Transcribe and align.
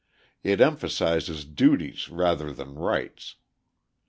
It 0.41 0.59
emphasises 0.59 1.45
duties 1.45 2.09
rather 2.09 2.51
than 2.51 2.73
rights. 2.73 3.35